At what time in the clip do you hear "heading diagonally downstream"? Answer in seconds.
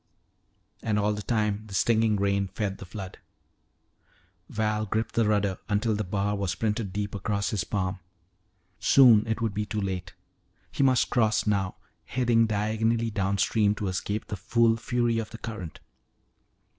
12.05-13.75